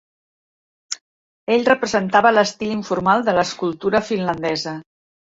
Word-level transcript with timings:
Ell 1.55 1.65
representava 1.67 2.31
l'estil 2.37 2.71
informal 2.75 3.25
de 3.27 3.35
l'escultura 3.41 4.01
finlandesa. 4.07 4.75